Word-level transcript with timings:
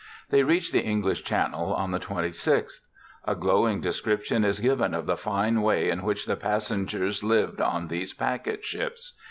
They 0.31 0.41
reached 0.41 0.73
the 0.73 0.81
English 0.81 1.23
Channel 1.23 1.75
on 1.75 1.91
the 1.91 1.99
26th. 1.99 2.79
A 3.25 3.35
glowing 3.35 3.81
description 3.81 4.43
is 4.43 4.59
given 4.59 4.95
of 4.95 5.05
the 5.05 5.15
fine 5.15 5.61
way 5.61 5.91
in 5.91 6.01
which 6.01 6.25
the 6.25 6.35
passengers 6.35 7.23
lived 7.23 7.61
on 7.61 7.87
these 7.87 8.11
packet 8.11 8.65
ships. 8.65 9.13